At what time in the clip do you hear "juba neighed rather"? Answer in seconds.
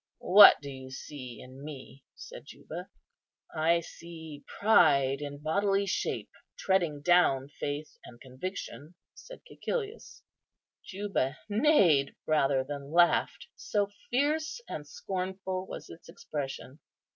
10.83-12.63